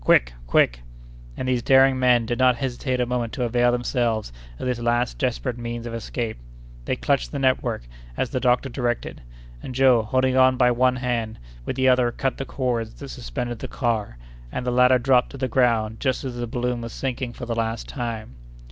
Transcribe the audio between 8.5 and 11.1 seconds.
directed, and Joe, holding on by one